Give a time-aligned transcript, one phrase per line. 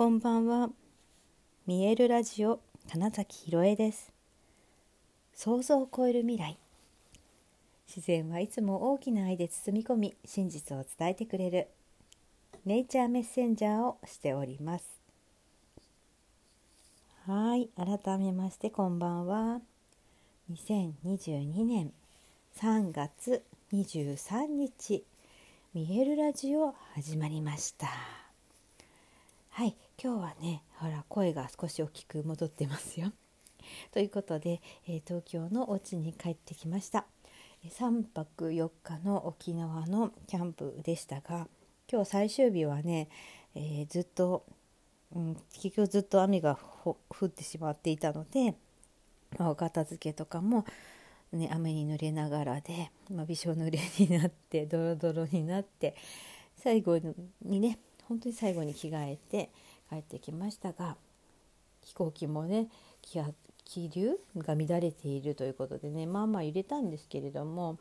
[0.00, 0.70] こんばんは。
[1.66, 4.10] 見えるラジオ金崎ひろえです。
[5.34, 6.56] 想像を超える未来。
[7.86, 11.68] 自然はいつも大きな愛で包み込み、真実を伝えてくれる
[12.64, 14.86] ネイチャーメッセンジャーをしております。
[17.26, 19.60] はい、改めましてこんばんは。
[20.50, 21.92] 2022年
[22.56, 23.44] 3月
[23.74, 25.04] 23日、
[25.74, 27.86] 見えるラジオ始まりました。
[29.50, 33.12] はい今日はねほら声が少し大きく戻ってますよ。
[33.92, 37.04] ということで、えー、東京のお家に帰ってきました。
[37.68, 41.46] 3泊4日の沖縄のキャンプでしたが
[41.92, 43.10] 今日最終日はね、
[43.54, 44.46] えー、ずっと、
[45.14, 46.96] うん、結局ずっと雨が降
[47.26, 48.54] ってしまっていたので、
[49.36, 50.64] まあ、お片付けとかも、
[51.32, 55.94] ね、雨に濡れながらで、まあ、びしょ濡れになってドロドロになって
[56.56, 56.98] 最後
[57.42, 59.50] にね本当に最後に着替えて
[59.90, 60.96] 帰ってきましたが
[61.82, 62.68] 飛行機もね
[63.02, 67.78] 気流が乱れているということでねまあまあ揺れたんですけれども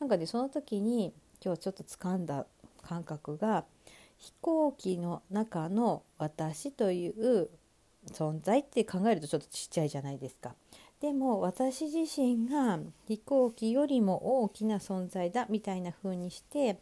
[0.00, 1.12] なんかねその時に
[1.44, 2.46] 今日ちょっと掴んだ
[2.82, 3.64] 感覚が
[4.18, 7.48] 飛行機の中の私という
[8.12, 10.54] 存在って考えるとちょっとちっちゃいじゃないですか。
[11.00, 16.80] でも私自身が飛行機よりも大きな存在だみたいな風にして、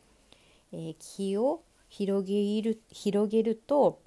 [0.72, 4.00] えー、気を広げる広げると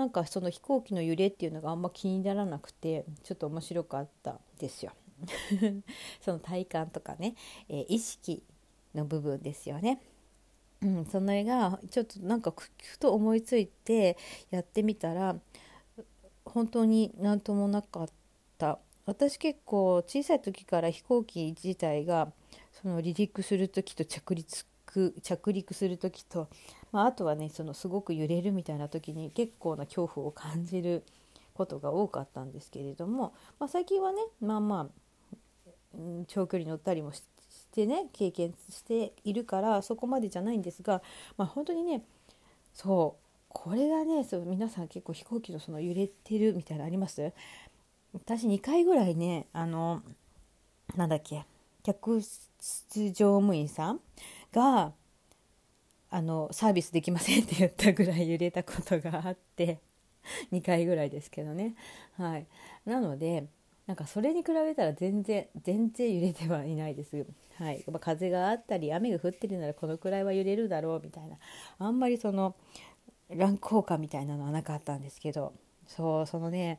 [0.00, 4.92] なんかその飛行機の揺れっていうのがあんま気にならなくてちょっと面白かったですよ。
[6.24, 7.34] その体感とかね、
[7.68, 8.42] えー、意識
[8.94, 10.00] の部分ですよね。
[10.80, 14.16] うん、その絵がちょっとなんかふと思いついて
[14.50, 15.38] やってみたら
[16.46, 18.08] 本当に何ともなかっ
[18.56, 22.32] た私結構小さい時から飛行機自体が
[22.72, 24.64] その離陸する時と着陸
[25.22, 26.48] 着陸する時と
[26.92, 31.04] まあ、あとはねそのすごく揺れるみたいな時に結構な恐怖を感じる
[31.54, 34.88] ことが多かったんですけれども、まあ、最近はねまあま
[35.94, 37.22] あ、長距離乗ったりもし
[37.72, 41.02] てね経験しているからそこまでじゃないんですが、
[41.36, 42.02] まあ、本当にね
[42.74, 47.32] そうこれがねそう皆さん結構飛行機のその揺れてるみたいなのあります？
[48.12, 50.02] 私2回ぐらいねあの
[50.96, 51.44] なんだっけ
[51.82, 54.00] 客室乗務員さん
[54.52, 54.92] が
[56.10, 59.78] あのサービスできませんって言ったぐらい揺れたことがあって
[60.52, 61.74] 2回ぐらいですけどね
[62.16, 62.46] はい
[62.84, 63.46] なので
[63.86, 67.26] なんかそれに比べたら全然全然揺れてはいないです。
[67.56, 71.36] はいま、風があったり雨が降ってるならこのくらいは揺れるだろうみたいな
[71.78, 72.54] あんまりその
[73.28, 75.52] 乱高下みたいなのはなかったんですけど
[75.88, 76.78] そうそのね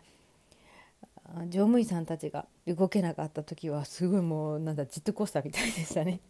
[1.50, 6.22] 乗務員さんたちが動けなかった時はすごいもうなんだジェットコースターみたいでしたね。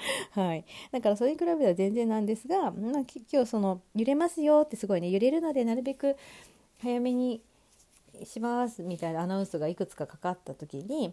[0.32, 6.16] はい、だからそれに比べたら全然なんですが、まあ、今日その揺れますよってすごいね揺れるのでなるべく
[6.80, 7.42] 早めに
[8.24, 11.12] しますみたいなアナウンスがいくつかかかった時に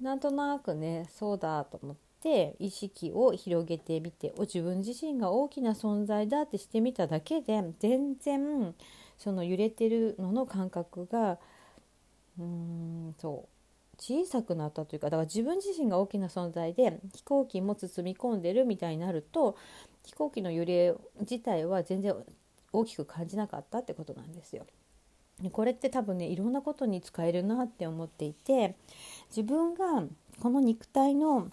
[0.00, 8.74] なんとなくねそうだと思って意識を広げてみて自分自身が大きな存在だってしてみただけで全然
[9.16, 11.38] その揺れてるのの感覚が
[12.38, 13.57] うーんそう。
[13.98, 19.56] 小さくなったというかだから自分自身が大きな存在で飛行機も包み込んでるみたいになると
[20.04, 22.14] 飛行機の揺れ自体は全然
[22.72, 24.66] 大きく感じなかったってことなんですよ。
[25.52, 28.76] これって多分ねいろんなことに使えるなって思っていて
[29.30, 30.02] 自分が
[30.40, 31.48] この肉体の、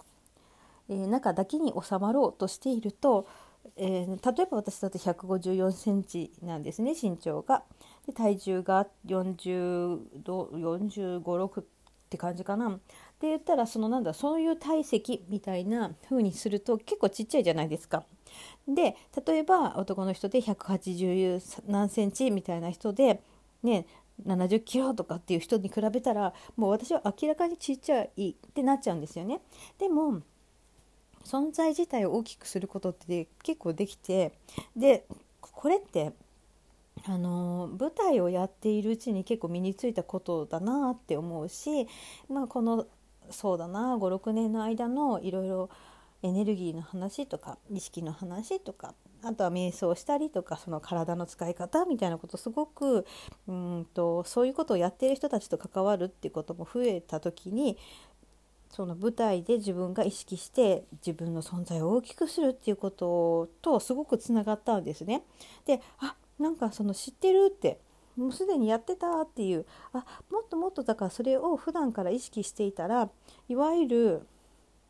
[0.88, 3.28] え、中だけに収まろうとしていると、
[3.76, 7.62] えー、例えば私だって154センチなんですね身長が。
[8.06, 11.64] で体重が40度45、6
[12.16, 12.68] って感じかな。
[12.70, 12.78] っ
[13.18, 18.04] て言ったらそのなんだそういう体積みたいな風にすると結構ちっちゃいじゃないですか。
[18.66, 18.96] で
[19.26, 23.22] 例えば男の人で180何センチみたいな人で
[23.62, 23.86] ね
[24.26, 29.40] 70キロとかっていう人に比べたらもう私は明らかにちっちゃいってなっちゃうんですよね。
[29.78, 30.22] でも
[31.24, 34.32] 存在自体を大きくすることって結構できて
[34.76, 35.06] で
[35.40, 36.12] これって
[37.04, 41.86] あの舞台をやっているうちに結構身についたことだなって思うし、
[42.28, 42.86] まあ、この
[43.30, 45.70] そうだな56年の間のいろいろ
[46.22, 53.06] エネルギーの話とか意識の話とかあとは瞑想したりとかその体の使い方みたいなことすごく
[53.48, 57.76] うんとそういうことをやっている人たちと関わるっていうことも増えた時に
[58.70, 65.22] その舞台で自分が意識して自分の存在を大きくするっていうこととすごくつながったんですね。
[65.64, 67.78] であなんかその知ってるって
[68.16, 73.10] もうすでにやってたっていうあもっともっとだからそれを普段から意識していたら
[73.48, 74.26] いわゆる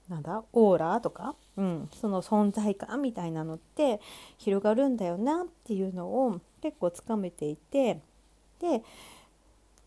[0.08, 4.00] なんだオーラとか、うん、その存在感みたいなのって
[4.38, 8.00] 広がるんだよなっていうのを結構つかめていて
[8.60, 8.82] で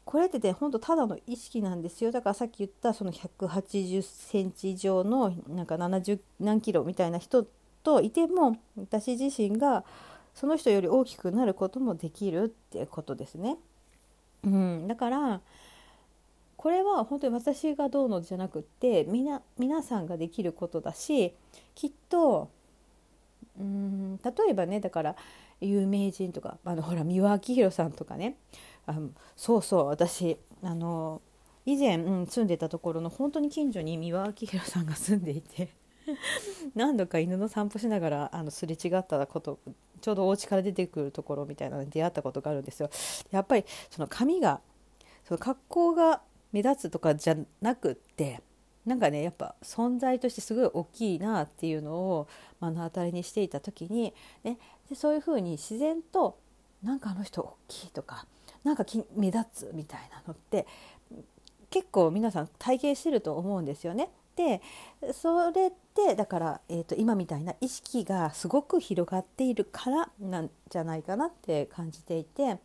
[0.03, 2.11] これってねほんとただの意識なんですよ。
[2.11, 7.45] だからさっき言ったその180センチ以上のなんか70何キロみたいな人
[7.83, 9.85] といても私自身が
[10.39, 13.57] その人より大きくなることもできるってことですね。
[14.45, 15.41] うん、だから
[16.55, 21.33] これは本当に私がどうのじゃなくってみな皆さんができることだし
[21.75, 22.49] きっと
[23.59, 25.15] うん例えばねだから
[25.59, 28.37] 有名人とかあのほら三輪明宏さんとかね
[28.85, 31.21] あのそうそう私あの
[31.65, 35.67] 以前、うん、住んでたところの本当に近所に三輪明宏さんが住んでいて
[36.75, 39.59] 何度か犬の散歩しながらあのすれ違ったこと
[40.01, 42.89] ちょうどお家から出てくるところみたいなのに出会ったことがあるんですよ。
[43.31, 44.61] やっぱりその髪が
[45.25, 46.21] その格好が
[46.51, 48.41] 目立つとかじゃなくって
[48.85, 52.27] なんかねやっぱ存在としてすごい大きいなっていうのを
[52.61, 54.13] 目の当たりにしていた時に、
[54.43, 54.57] ね、
[54.89, 56.39] でそういうふうに自然と
[56.81, 58.25] なんかあの人大きいとか
[58.63, 58.85] なんか
[59.15, 60.65] 目立つみたいなのって
[61.69, 64.09] 結構皆さん体験してると思うんですよね。
[64.39, 64.61] で
[65.11, 72.57] それってだから、えーと、今みたいな意識がすごく広がっているからなんじゃないかなって感じていて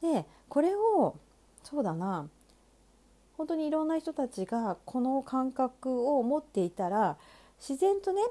[0.00, 1.16] でこれを
[1.64, 2.28] そうだな
[3.36, 7.16] 本当にいろんな人たちがこの感覚を持っていたら
[7.58, 8.22] 自然とね、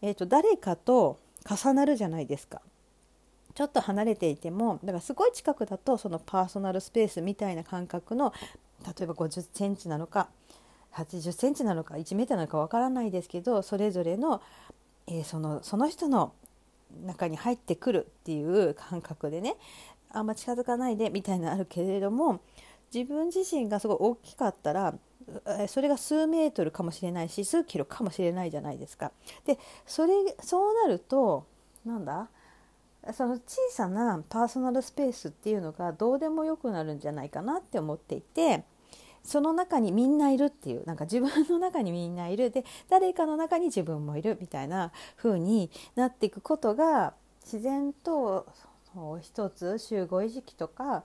[0.00, 2.62] えーと誰かと重なるじゃないですか。
[3.54, 8.32] ちょっと離れていてもだからすごい近くだとそのパーソナルスペースみたいな感覚の
[8.86, 10.28] 例えば50センチなのか
[10.94, 14.40] 80センチなのか1メートルなのかわからないですけどそれぞれの,、
[15.06, 16.32] えー、そのその人の
[17.04, 19.56] 中に入ってくるっていう感覚でね
[20.10, 22.40] あんま近づかないでみたいなのあるけれども
[22.92, 24.94] 自分自身がすごい大きかったら
[25.68, 29.12] それが数メートルかもしれないし数キロかもしれないじゃないですか。
[29.44, 31.44] でそれそうなると
[31.84, 32.28] なんだ？
[33.12, 38.64] その小さなパーソナルスペースっていうのがどうでもよくなるんじゃないかなって思っていて
[39.28, 42.50] その中にみんないるっていうなんか自分の中にみんないる。
[42.50, 48.46] で誰かの中に自分もいるみたいな風になっていくことが自然と
[49.20, 51.04] 一つ集合意識とか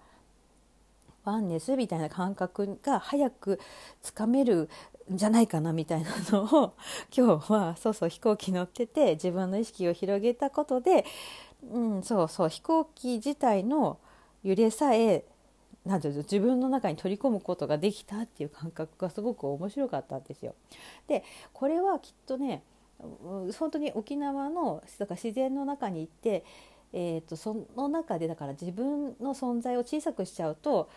[1.23, 3.59] ワンネスみたいな感覚が早く
[4.01, 4.69] つかめる
[5.13, 6.73] んじゃないかなみたいなのを
[7.15, 11.05] 今日はそうそう飛行機乗ってて自分の意識を広げたことで
[11.71, 13.99] うん、そうそう飛行機自体の
[14.43, 15.23] 揺れさえ
[15.85, 20.56] なんていう自分の中に取り込むことができたっていう感覚がすごく面白かったんですよ。
[21.07, 22.63] でこれはきっとね
[23.00, 26.45] 本当に沖縄のだから自然の中に行って、
[26.94, 30.89] えーと、その中でだから自分の存在を小さくしちゃうと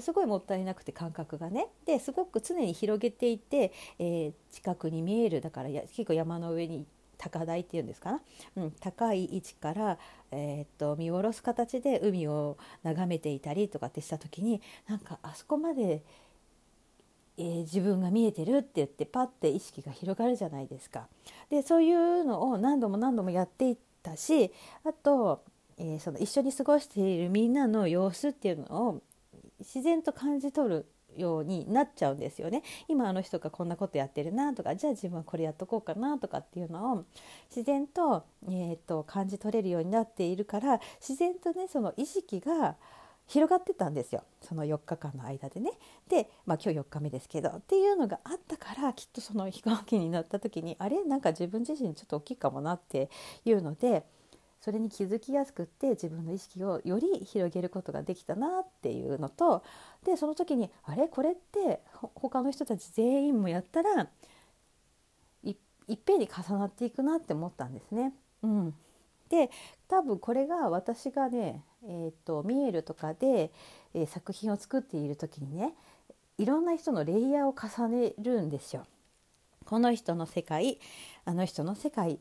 [0.00, 8.20] すごいもったいなくて感覚がねですごく常に広げていて、えー、近くに見えるだから結構山の上に行って高台っていうんですかな、
[8.56, 9.98] うん、高い位置から、
[10.32, 16.02] えー、っと見下ろす形で海を眺めていたりとかってした時になんかあそこまで、
[17.38, 21.06] えー、自分が見えてるって言ってパッて意識が広がるじゃないですか。
[21.48, 24.52] でそういうのを何度も何度もやっていったし
[24.84, 25.44] あと、
[25.78, 29.02] えー、その一緒に過ごしているみんなの様子っていうのを
[29.60, 30.86] 自然と感じ取る
[31.16, 32.62] ようになっちゃうんですよね。
[32.88, 37.04] 今あの人がこんなことやってるなとかじゃあ自分はこれやっとこうかなとかっていうのを
[37.48, 42.76] 自然と,、えーと、感じ取れるようになっているから自然とねその意識が
[43.26, 44.24] 広がってたんですよ。
[44.40, 45.72] その4日間の間でね。
[46.08, 51.04] で、まあ、今日4日目ですけどっていうのがあったからきっとその飛行機に乗った時にあれ？
[51.04, 53.10] なんか自分自身ちょっと大きいかもなって
[53.44, 54.04] いうので
[54.64, 59.64] それに気づきやすくって自分の意識をより広げることができたなっていうのと
[60.04, 61.08] でその時にあれ？
[61.08, 61.80] これって
[62.14, 64.08] 他の人たち全員もやったら
[65.42, 65.56] い
[65.88, 68.14] いっぺんに重なっていくなって思ったんですね。
[68.44, 68.74] うん、
[69.28, 69.50] で
[69.88, 73.50] 多分これが私がね、えーと、ミエルとかで、
[73.94, 75.74] えー、作品を作っている時にね
[76.38, 78.86] いろんな人のレイヤーを重ねるんですよ。
[79.64, 80.78] この人の世界
[81.24, 82.20] あの人の世界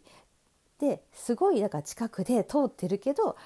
[0.81, 3.38] ですごいだから近くで通ってるけど、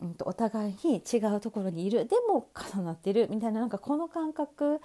[0.00, 2.06] うん、とお互いに違うところにいる。
[2.06, 3.28] でも重なってる。
[3.30, 4.80] みたいななんかこの感覚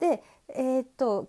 [0.00, 1.28] でえー、っと、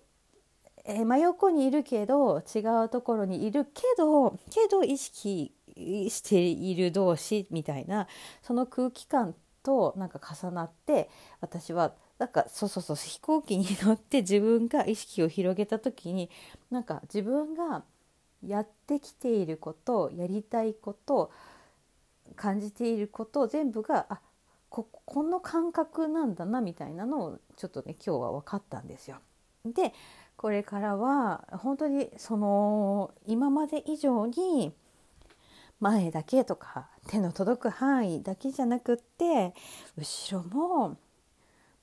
[0.85, 8.07] えー、真横にいるけど違うところにいるけどけど意識している同士みたいな
[8.41, 11.09] その空気感となんか重なって
[11.41, 16.29] 私はなんかそうそうそう飛行機に乗って自分が意識を広げた時に
[16.71, 17.83] なんか自分が
[18.45, 21.31] やってきていることやりたいこと
[22.35, 24.19] 感じていること全部があ
[24.69, 29.17] ここの感覚なんだなみたいなのをちょっとね今日は分かったんですよ。
[29.65, 29.93] で
[30.37, 34.73] これからは本当にその今まで以上に
[35.79, 39.53] 前だけとか手の届く範囲だけじゃなくって
[39.97, 40.97] 後ろも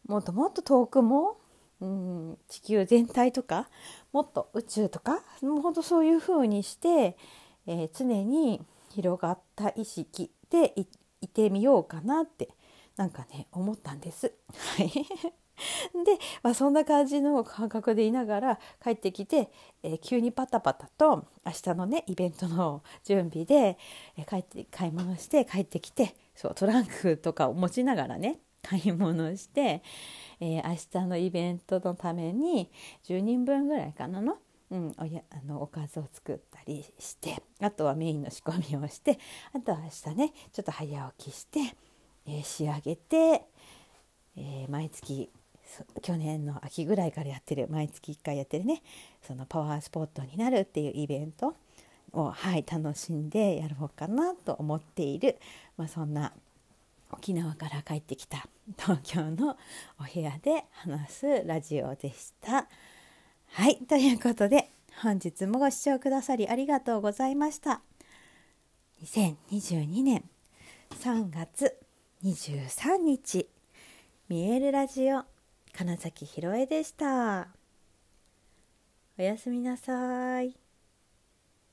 [0.07, 1.39] もっともっと遠くも、
[1.81, 3.69] うん、地球全体とか
[4.17, 7.19] もっと宇宙とかもうほんとそういうふうにして、
[7.67, 10.73] えー、常に広がった意識で
[11.21, 12.49] いてみようかなって
[12.97, 14.33] なんかね思ったんです。
[14.79, 14.89] はい
[16.03, 19.51] で、まあ、そんな感じの感覚でいながら帰ってきて、
[19.83, 23.77] えー、急にパタパタと明日のねイベントの準備で、
[24.17, 29.83] えー、帰って買い物して帰ってきてそうトランクとかを持ちながらね買い物して、
[30.41, 32.69] えー、明日のイベントのために
[33.05, 34.39] 10人分ぐらいかなの,、
[34.71, 39.19] うん、おやあのおかずを作ったりしてあとはメインの仕込みをして
[39.53, 41.61] あとは明日ねちょっと早起きして、
[42.27, 43.47] え仕上げて、
[44.37, 45.31] え毎月
[46.03, 48.83] 去年の秋ぐらいからやってる毎月1回やってるね
[49.23, 51.55] そのパワースポットになるっていうイベント
[52.13, 55.39] を、はい、楽しんでやろうかなと思っている、
[55.77, 56.33] まあ、そんな
[57.11, 58.49] 沖縄から帰ってきた
[58.79, 59.57] 東京の
[60.01, 62.69] お部屋で話すラジオでした。
[63.49, 64.71] はいということで
[65.03, 67.83] 本日もご視聴くださりありがとうございました。
[69.03, 70.29] 2022年
[70.91, 71.79] 3月
[72.25, 73.49] 23日
[74.29, 75.25] 見えるラジオ
[75.73, 77.49] 金崎ひろえでした。
[79.19, 80.66] おやすみなさい。